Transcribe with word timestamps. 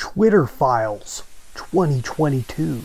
Twitter 0.00 0.46
Files 0.46 1.22
2022. 1.56 2.80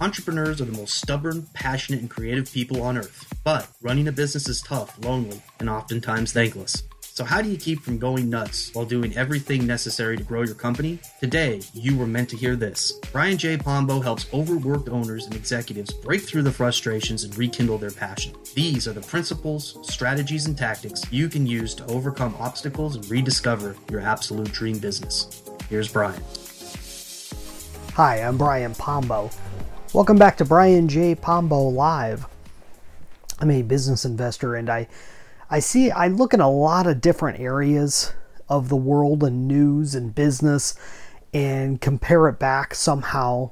Entrepreneurs 0.00 0.60
are 0.60 0.64
the 0.64 0.78
most 0.78 0.94
stubborn, 0.94 1.48
passionate, 1.54 2.00
and 2.00 2.08
creative 2.08 2.52
people 2.52 2.82
on 2.82 2.96
earth. 2.96 3.34
But 3.42 3.68
running 3.82 4.06
a 4.06 4.12
business 4.12 4.48
is 4.48 4.62
tough, 4.62 4.96
lonely, 5.04 5.42
and 5.58 5.68
oftentimes 5.68 6.32
thankless. 6.32 6.84
So, 7.00 7.24
how 7.24 7.42
do 7.42 7.48
you 7.48 7.56
keep 7.56 7.80
from 7.80 7.98
going 7.98 8.30
nuts 8.30 8.70
while 8.74 8.84
doing 8.84 9.16
everything 9.16 9.66
necessary 9.66 10.16
to 10.16 10.22
grow 10.22 10.42
your 10.42 10.54
company? 10.54 11.00
Today, 11.18 11.62
you 11.74 11.98
were 11.98 12.06
meant 12.06 12.28
to 12.30 12.36
hear 12.36 12.54
this. 12.54 12.92
Brian 13.10 13.38
J. 13.38 13.56
Pombo 13.56 13.98
helps 13.98 14.32
overworked 14.32 14.88
owners 14.88 15.26
and 15.26 15.34
executives 15.34 15.92
break 15.92 16.22
through 16.22 16.42
the 16.42 16.52
frustrations 16.52 17.24
and 17.24 17.36
rekindle 17.36 17.78
their 17.78 17.90
passion. 17.90 18.34
These 18.54 18.86
are 18.86 18.92
the 18.92 19.00
principles, 19.00 19.78
strategies, 19.82 20.46
and 20.46 20.56
tactics 20.56 21.02
you 21.10 21.28
can 21.28 21.44
use 21.44 21.74
to 21.74 21.86
overcome 21.86 22.36
obstacles 22.38 22.94
and 22.94 23.10
rediscover 23.10 23.74
your 23.90 24.00
absolute 24.00 24.52
dream 24.52 24.78
business. 24.78 25.42
Here's 25.68 25.90
Brian. 25.90 26.22
Hi, 27.94 28.18
I'm 28.18 28.38
Brian 28.38 28.72
Pombo. 28.72 29.30
Welcome 29.92 30.16
back 30.16 30.36
to 30.36 30.44
Brian 30.44 30.86
J. 30.86 31.16
Pombo 31.16 31.60
Live. 31.70 32.26
I'm 33.40 33.50
a 33.50 33.62
business 33.62 34.04
investor 34.04 34.54
and 34.54 34.70
I 34.70 34.86
I 35.50 35.58
see 35.58 35.90
I 35.90 36.06
look 36.06 36.32
at 36.32 36.38
a 36.38 36.46
lot 36.46 36.86
of 36.86 37.00
different 37.00 37.40
areas 37.40 38.12
of 38.48 38.68
the 38.68 38.76
world 38.76 39.24
and 39.24 39.48
news 39.48 39.96
and 39.96 40.14
business 40.14 40.76
and 41.34 41.80
compare 41.80 42.28
it 42.28 42.38
back 42.38 42.72
somehow 42.72 43.50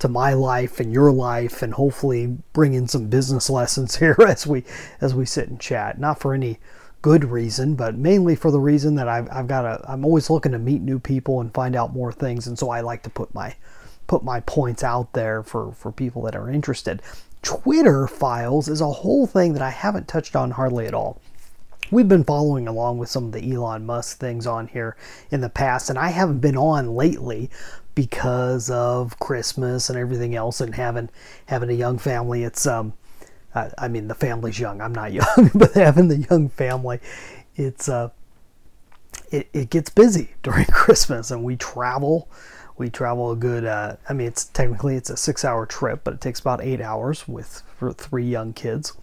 to 0.00 0.08
my 0.08 0.34
life 0.34 0.80
and 0.80 0.92
your 0.92 1.12
life 1.12 1.62
and 1.62 1.72
hopefully 1.72 2.36
bring 2.52 2.74
in 2.74 2.88
some 2.88 3.08
business 3.08 3.48
lessons 3.58 3.96
here 3.96 4.16
as 4.28 4.46
we 4.46 4.64
as 5.00 5.14
we 5.14 5.24
sit 5.24 5.48
and 5.48 5.58
chat 5.60 5.98
not 5.98 6.20
for 6.20 6.34
any 6.34 6.58
good 7.04 7.22
reason 7.26 7.74
but 7.74 7.96
mainly 7.96 8.34
for 8.34 8.50
the 8.50 8.58
reason 8.58 8.94
that 8.94 9.08
I've, 9.08 9.28
I've 9.30 9.46
got 9.46 9.66
a 9.66 9.84
I'm 9.86 10.06
always 10.06 10.30
looking 10.30 10.52
to 10.52 10.58
meet 10.58 10.80
new 10.80 10.98
people 10.98 11.42
and 11.42 11.52
find 11.52 11.76
out 11.76 11.92
more 11.92 12.10
things 12.10 12.46
and 12.46 12.58
so 12.58 12.70
I 12.70 12.80
like 12.80 13.02
to 13.02 13.10
put 13.10 13.34
my 13.34 13.54
put 14.06 14.24
my 14.24 14.40
points 14.40 14.82
out 14.82 15.12
there 15.12 15.42
for 15.42 15.72
for 15.72 15.92
people 15.92 16.22
that 16.22 16.34
are 16.34 16.50
interested 16.50 17.02
Twitter 17.42 18.06
files 18.06 18.68
is 18.68 18.80
a 18.80 18.90
whole 18.90 19.26
thing 19.26 19.52
that 19.52 19.60
I 19.60 19.68
haven't 19.68 20.08
touched 20.08 20.34
on 20.34 20.52
hardly 20.52 20.86
at 20.86 20.94
all 20.94 21.20
we've 21.90 22.08
been 22.08 22.24
following 22.24 22.66
along 22.66 22.96
with 22.96 23.10
some 23.10 23.26
of 23.26 23.32
the 23.32 23.52
Elon 23.52 23.84
Musk 23.84 24.18
things 24.18 24.46
on 24.46 24.68
here 24.68 24.96
in 25.30 25.42
the 25.42 25.50
past, 25.50 25.90
and 25.90 25.98
I 25.98 26.08
haven't 26.08 26.40
been 26.40 26.56
on 26.56 26.94
lately 26.94 27.50
because 27.94 28.70
of 28.70 29.18
Christmas 29.18 29.90
and 29.90 29.98
everything 29.98 30.34
else, 30.34 30.62
and 30.62 30.74
having 30.74 31.10
having 31.46 31.68
a 31.68 31.74
young 31.74 31.98
family. 31.98 32.44
It's 32.44 32.66
um, 32.66 32.94
I, 33.54 33.70
I 33.78 33.88
mean 33.88 34.08
the 34.08 34.14
family's 34.14 34.58
young. 34.58 34.80
I'm 34.80 34.94
not 34.94 35.12
young, 35.20 35.50
but 35.54 35.72
having 35.74 36.08
the 36.08 36.18
young 36.30 36.48
family, 36.48 37.00
it's 37.56 37.88
uh, 37.88 38.10
it, 39.30 39.48
it 39.52 39.70
gets 39.70 39.90
busy 39.90 40.34
during 40.42 40.66
Christmas, 40.66 41.30
and 41.30 41.44
we 41.44 41.56
travel. 41.56 42.28
We 42.76 42.90
travel 42.90 43.30
a 43.30 43.36
good. 43.36 43.64
Uh, 43.64 43.96
I 44.08 44.12
mean, 44.12 44.26
it's 44.26 44.46
technically 44.46 44.96
it's 44.96 45.10
a 45.10 45.16
six-hour 45.16 45.66
trip, 45.66 46.00
but 46.02 46.14
it 46.14 46.20
takes 46.20 46.40
about 46.40 46.60
eight 46.62 46.80
hours 46.80 47.28
with 47.28 47.62
for 47.78 47.92
three 47.92 48.26
young 48.26 48.52
kids 48.52 48.94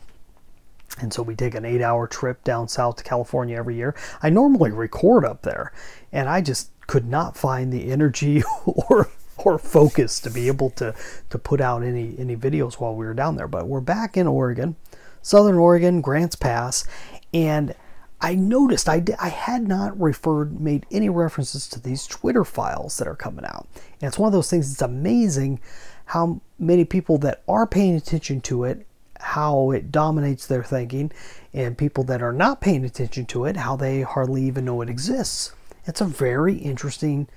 and 0.99 1.13
so 1.13 1.23
we 1.23 1.35
take 1.35 1.55
an 1.55 1.66
eight 1.66 1.81
hour 1.81 2.07
trip 2.07 2.44
down 2.44 2.67
south 2.67 2.97
to 2.97 3.03
California 3.03 3.57
every 3.57 3.75
year. 3.75 3.95
I 4.22 4.29
normally 4.29 4.72
record 4.72 5.23
up 5.23 5.44
there, 5.44 5.72
and 6.11 6.27
I 6.27 6.41
just 6.41 6.69
could 6.88 7.07
not 7.07 7.38
find 7.38 7.72
the 7.72 7.91
energy 7.91 8.44
or 8.66 9.09
or 9.45 9.58
focus 9.58 10.20
to 10.22 10.30
be 10.30 10.47
able 10.47 10.70
to 10.72 10.94
to 11.30 11.38
put 11.38 11.61
out 11.61 11.84
any 11.84 12.16
any 12.17 12.36
videos 12.36 12.73
while 12.75 12.95
we 12.95 13.06
were 13.06 13.14
down 13.14 13.36
there. 13.36 13.47
But 13.47 13.67
we're 13.67 13.81
back 13.81 14.17
in 14.17 14.28
Oregon, 14.28 14.75
Southern 15.22 15.56
Oregon, 15.56 16.02
Grants 16.02 16.36
Pass, 16.36 16.86
and 17.34 17.75
I 18.19 18.36
noticed 18.36 18.88
I, 18.88 19.03
I 19.19 19.30
had 19.30 19.67
not 19.67 20.00
referred 20.00 20.59
made 20.59 20.86
any 20.92 21.09
references 21.09 21.67
to 21.69 21.80
these 21.80 22.06
Twitter 22.06 22.44
files 22.44 22.97
that 22.97 23.08
are 23.08 23.16
coming 23.16 23.45
out. 23.45 23.67
And 24.00 24.08
it's 24.08 24.19
one 24.19 24.28
of 24.28 24.34
those 24.34 24.50
things. 24.50 24.72
It's 24.72 24.81
amazing 24.81 25.59
how 26.06 26.42
many 26.59 26.86
people 26.86 27.17
that 27.19 27.42
are 27.47 27.66
paying 27.66 27.95
attention 27.95 28.42
to 28.42 28.64
it 28.64 28.86
how 29.22 29.72
it 29.72 29.92
dominates 29.92 30.47
their 30.47 30.64
thinking, 30.64 31.12
and 31.53 31.78
people 31.78 32.03
that 32.06 32.22
are 32.22 32.34
not 32.34 32.62
paying 32.62 32.84
attention 32.84 33.25
to 33.28 33.46
it, 33.46 33.58
how 33.58 33.75
they 33.75 34.02
hardly 34.02 34.44
even 34.44 34.66
know 34.66 34.81
it 34.81 34.90
exists. 34.90 35.53
It's 35.85 36.02
a 36.02 36.06
very 36.06 36.56
interesting 36.56 37.28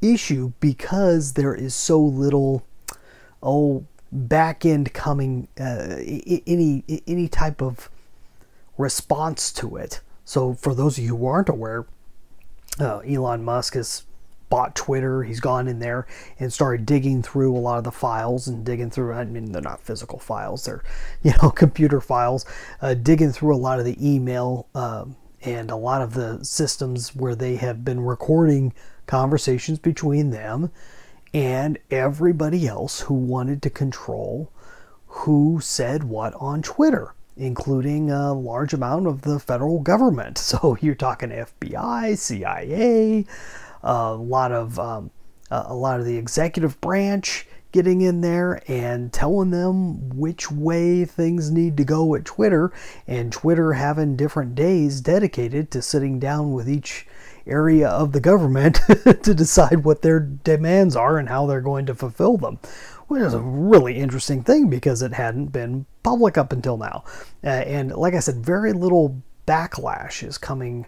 issue 0.00 0.52
because 0.60 1.34
there 1.34 1.54
is 1.54 1.74
so 1.74 2.00
little, 2.00 2.64
oh, 3.42 3.84
back 4.10 4.64
end 4.64 4.92
coming, 4.94 5.48
uh, 5.60 5.96
any 6.46 6.84
any 7.06 7.28
type 7.28 7.60
of 7.60 7.90
response 8.76 9.52
to 9.52 9.76
it. 9.76 10.00
So 10.24 10.54
for 10.54 10.74
those 10.74 10.98
of 10.98 11.04
you 11.04 11.16
who 11.16 11.26
aren't 11.26 11.48
aware, 11.48 11.86
uh, 12.80 12.98
Elon 12.98 13.44
Musk 13.44 13.74
has 13.74 14.04
bought 14.48 14.74
Twitter. 14.74 15.22
He's 15.22 15.40
gone 15.40 15.68
in 15.68 15.78
there 15.78 16.06
and 16.38 16.52
started 16.52 16.86
digging 16.86 17.22
through 17.22 17.54
a 17.54 17.58
lot 17.58 17.78
of 17.78 17.84
the 17.84 17.92
files 17.92 18.48
and 18.48 18.64
digging 18.64 18.90
through. 18.90 19.12
I 19.12 19.24
mean, 19.24 19.52
they're 19.52 19.62
not 19.62 19.80
physical 19.80 20.18
files; 20.18 20.64
they're 20.64 20.82
you 21.22 21.32
know 21.42 21.50
computer 21.50 22.00
files. 22.00 22.46
Uh, 22.80 22.94
digging 22.94 23.32
through 23.32 23.54
a 23.54 23.58
lot 23.58 23.78
of 23.78 23.84
the 23.84 23.96
email 24.00 24.66
um, 24.74 25.16
and 25.42 25.70
a 25.70 25.76
lot 25.76 26.02
of 26.02 26.14
the 26.14 26.42
systems 26.44 27.14
where 27.14 27.34
they 27.34 27.56
have 27.56 27.84
been 27.84 28.00
recording 28.00 28.72
conversations 29.08 29.80
between 29.80 30.30
them 30.30 30.70
and 31.34 31.78
everybody 31.90 32.68
else 32.68 33.00
who 33.00 33.14
wanted 33.14 33.60
to 33.62 33.70
control 33.70 34.52
who 35.06 35.58
said 35.60 36.04
what 36.04 36.32
on 36.34 36.62
Twitter 36.62 37.12
including 37.38 38.10
a 38.10 38.32
large 38.32 38.74
amount 38.74 39.06
of 39.06 39.22
the 39.22 39.38
federal 39.38 39.80
government. 39.80 40.38
So 40.48 40.76
you're 40.80 40.94
talking 40.94 41.28
FBI, 41.28 42.16
CIA, 42.16 43.26
a 43.82 44.12
lot 44.14 44.50
of 44.50 44.78
um, 44.78 45.10
a 45.50 45.74
lot 45.74 46.00
of 46.00 46.06
the 46.06 46.16
executive 46.16 46.80
branch 46.80 47.46
getting 47.70 48.00
in 48.00 48.22
there 48.22 48.62
and 48.66 49.12
telling 49.12 49.50
them 49.50 50.08
which 50.08 50.50
way 50.50 51.04
things 51.04 51.50
need 51.50 51.76
to 51.76 51.84
go 51.84 52.14
at 52.14 52.24
Twitter, 52.24 52.72
and 53.06 53.30
Twitter 53.30 53.74
having 53.74 54.16
different 54.16 54.54
days 54.54 55.02
dedicated 55.02 55.70
to 55.70 55.82
sitting 55.82 56.18
down 56.18 56.52
with 56.52 56.68
each 56.68 57.06
area 57.48 57.88
of 57.88 58.12
the 58.12 58.20
government 58.20 58.80
to 59.22 59.34
decide 59.34 59.84
what 59.84 60.02
their 60.02 60.20
demands 60.20 60.96
are 60.96 61.18
and 61.18 61.28
how 61.28 61.46
they're 61.46 61.60
going 61.60 61.86
to 61.86 61.94
fulfill 61.94 62.36
them. 62.36 62.58
Which 63.08 63.22
is 63.22 63.32
a 63.32 63.40
really 63.40 63.96
interesting 63.96 64.42
thing 64.42 64.68
because 64.68 65.00
it 65.00 65.14
hadn't 65.14 65.46
been 65.46 65.86
public 66.02 66.36
up 66.36 66.52
until 66.52 66.76
now. 66.76 67.04
Uh, 67.42 67.48
and 67.48 67.92
like 67.92 68.14
I 68.14 68.20
said, 68.20 68.44
very 68.44 68.74
little 68.74 69.22
backlash 69.46 70.22
is 70.22 70.36
coming 70.36 70.86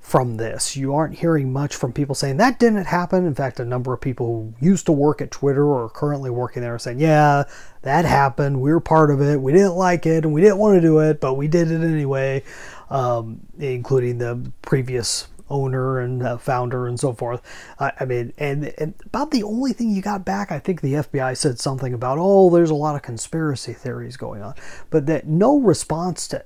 from 0.00 0.38
this. 0.38 0.76
You 0.76 0.94
aren't 0.94 1.18
hearing 1.18 1.52
much 1.52 1.76
from 1.76 1.92
people 1.92 2.14
saying 2.14 2.38
that 2.38 2.58
didn't 2.58 2.86
happen. 2.86 3.26
In 3.26 3.34
fact, 3.34 3.60
a 3.60 3.64
number 3.64 3.92
of 3.92 4.00
people 4.00 4.52
who 4.58 4.66
used 4.66 4.86
to 4.86 4.92
work 4.92 5.20
at 5.20 5.30
Twitter 5.30 5.64
or 5.64 5.84
are 5.84 5.88
currently 5.88 6.30
working 6.30 6.62
there 6.62 6.74
are 6.74 6.78
saying, 6.78 7.00
yeah, 7.00 7.44
that 7.82 8.04
happened. 8.06 8.60
We 8.60 8.72
were 8.72 8.80
part 8.80 9.10
of 9.10 9.20
it. 9.20 9.40
We 9.40 9.52
didn't 9.52 9.74
like 9.74 10.06
it 10.06 10.24
and 10.24 10.32
we 10.32 10.40
didn't 10.40 10.58
want 10.58 10.76
to 10.76 10.80
do 10.80 10.98
it, 11.00 11.20
but 11.20 11.34
we 11.34 11.48
did 11.48 11.70
it 11.70 11.82
anyway, 11.82 12.42
um, 12.88 13.40
including 13.58 14.18
the 14.18 14.50
previous 14.62 15.28
owner 15.50 16.00
and 16.00 16.22
uh, 16.22 16.38
founder 16.38 16.86
and 16.86 16.98
so 16.98 17.12
forth. 17.12 17.42
Uh, 17.78 17.90
I 17.98 18.04
mean, 18.04 18.32
and, 18.38 18.72
and 18.78 18.94
about 19.04 19.30
the 19.30 19.42
only 19.42 19.72
thing 19.72 19.90
you 19.90 20.02
got 20.02 20.24
back, 20.24 20.52
I 20.52 20.58
think 20.58 20.80
the 20.80 20.94
FBI 20.94 21.36
said 21.36 21.58
something 21.58 21.92
about, 21.92 22.18
oh, 22.20 22.50
there's 22.50 22.70
a 22.70 22.74
lot 22.74 22.94
of 22.94 23.02
conspiracy 23.02 23.72
theories 23.72 24.16
going 24.16 24.42
on, 24.42 24.54
but 24.90 25.06
that 25.06 25.26
no 25.26 25.58
response 25.58 26.28
to 26.28 26.44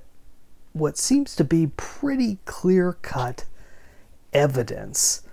what 0.73 0.97
seems 0.97 1.35
to 1.37 1.43
be 1.43 1.67
pretty 1.77 2.39
clear 2.45 2.97
cut 3.01 3.45
evidence 4.33 5.23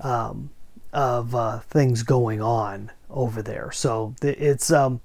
um, 0.00 0.50
of 0.92 1.34
uh, 1.34 1.58
things 1.60 2.02
going 2.02 2.40
on 2.40 2.90
over 3.10 3.42
there. 3.42 3.70
So 3.72 4.14
it's 4.22 4.72
um, 4.72 5.00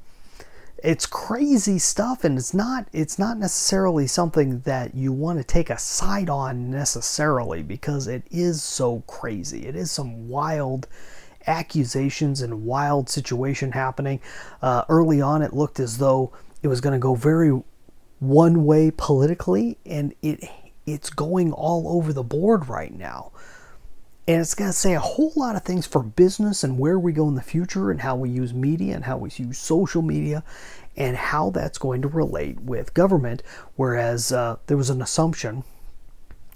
it's 0.84 1.06
crazy 1.06 1.78
stuff, 1.78 2.24
and 2.24 2.38
it's 2.38 2.54
not 2.54 2.88
it's 2.92 3.20
not 3.20 3.38
necessarily 3.38 4.08
something 4.08 4.62
that 4.62 4.96
you 4.96 5.12
want 5.14 5.38
to 5.38 5.44
take 5.44 5.70
a 5.70 5.78
side 5.78 6.30
on 6.30 6.72
necessarily 6.72 7.62
because 7.62 8.08
it 8.08 8.24
is 8.32 8.64
so 8.64 9.02
crazy. 9.08 9.68
It 9.68 9.76
is 9.76 9.92
some 9.92 10.28
wild 10.28 10.88
accusations 11.48 12.42
and 12.42 12.66
wild 12.66 13.10
situation 13.10 13.72
happening. 13.72 14.20
Uh, 14.62 14.84
early 14.90 15.22
on, 15.22 15.42
it 15.42 15.54
looked 15.54 15.80
as 15.80 15.98
though 15.98 16.34
it 16.64 16.68
was 16.68 16.82
going 16.82 16.94
to 16.94 17.00
go 17.00 17.16
very 17.16 17.62
one 18.20 18.66
way 18.66 18.92
politically, 18.92 19.78
and 19.86 20.14
it 20.22 20.44
it's 20.88 21.10
going 21.10 21.52
all 21.54 21.88
over 21.96 22.12
the 22.12 22.24
board 22.24 22.68
right 22.68 22.94
now. 22.94 23.32
And 24.28 24.40
it's 24.40 24.54
going 24.54 24.70
to 24.70 24.74
say 24.74 24.94
a 24.94 25.00
whole 25.00 25.34
lot 25.36 25.56
of 25.56 25.64
things 25.64 25.88
for 25.88 26.04
business 26.04 26.64
and 26.64 26.78
where 26.78 27.00
we 27.00 27.12
go 27.12 27.28
in 27.28 27.36
the 27.36 27.42
future 27.42 27.90
and 27.92 28.02
how 28.02 28.16
we 28.16 28.30
use 28.30 28.54
media 28.54 28.96
and 28.96 29.06
how 29.06 29.18
we 29.18 29.30
use 29.36 29.58
social 29.58 30.02
media 30.02 30.44
and 30.96 31.18
how 31.18 31.50
that's 31.50 31.78
going 31.78 32.02
to 32.04 32.08
relate 32.08 32.62
with 32.62 32.94
government. 32.94 33.42
Whereas 33.76 34.32
uh, 34.32 34.58
there 34.68 34.78
was 34.78 34.90
an 34.90 35.02
assumption, 35.02 35.64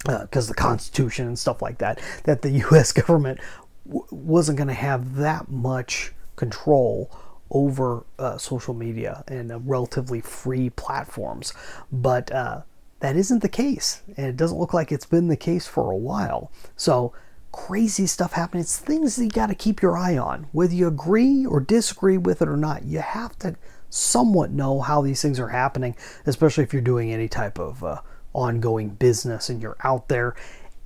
because 0.04 0.48
uh, 0.48 0.52
the 0.52 0.54
Constitution 0.54 1.26
and 1.26 1.38
stuff 1.38 1.60
like 1.60 1.78
that, 1.78 2.00
that 2.24 2.42
the 2.42 2.50
U.S. 2.70 2.92
government 2.92 3.40
w- 3.86 4.06
wasn't 4.10 4.58
going 4.58 4.68
to 4.68 4.74
have 4.74 5.16
that 5.16 5.50
much 5.50 6.12
control 6.36 7.10
over 7.50 8.04
uh, 8.18 8.36
social 8.36 8.74
media 8.74 9.24
and 9.28 9.50
uh, 9.52 9.58
relatively 9.60 10.20
free 10.20 10.70
platforms. 10.70 11.52
But 11.90 12.30
uh, 12.32 12.62
that 13.00 13.16
isn't 13.16 13.42
the 13.42 13.48
case, 13.48 14.02
and 14.16 14.26
it 14.26 14.36
doesn't 14.36 14.58
look 14.58 14.74
like 14.74 14.92
it's 14.92 15.06
been 15.06 15.28
the 15.28 15.36
case 15.36 15.66
for 15.66 15.90
a 15.90 15.96
while. 15.96 16.50
So, 16.76 17.12
crazy 17.56 18.06
stuff 18.06 18.32
happening. 18.32 18.60
It's 18.60 18.78
things 18.78 19.16
that 19.16 19.24
you 19.24 19.30
got 19.30 19.46
to 19.46 19.54
keep 19.54 19.80
your 19.80 19.96
eye 19.96 20.18
on. 20.18 20.46
Whether 20.52 20.74
you 20.74 20.86
agree 20.86 21.46
or 21.46 21.58
disagree 21.58 22.18
with 22.18 22.42
it 22.42 22.48
or 22.48 22.56
not, 22.56 22.84
you 22.84 23.00
have 23.00 23.36
to 23.38 23.56
somewhat 23.88 24.50
know 24.50 24.82
how 24.82 25.00
these 25.00 25.22
things 25.22 25.40
are 25.40 25.48
happening, 25.48 25.96
especially 26.26 26.64
if 26.64 26.74
you're 26.74 26.82
doing 26.82 27.10
any 27.12 27.28
type 27.28 27.58
of 27.58 27.82
uh, 27.82 28.02
ongoing 28.34 28.90
business 28.90 29.48
and 29.48 29.62
you're 29.62 29.78
out 29.82 30.08
there. 30.08 30.36